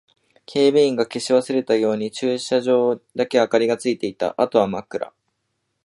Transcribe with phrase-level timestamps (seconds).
[0.47, 4.33] 警備員が消し忘れたように駐輪場だけ明かりがついていた。
[4.39, 5.13] あとは真っ暗。